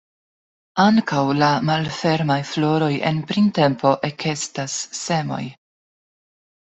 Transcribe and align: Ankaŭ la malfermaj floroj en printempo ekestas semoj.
Ankaŭ 0.83 1.19
la 1.41 1.49
malfermaj 1.69 2.37
floroj 2.51 2.89
en 3.09 3.19
printempo 3.33 3.91
ekestas 4.09 4.79
semoj. 5.01 5.39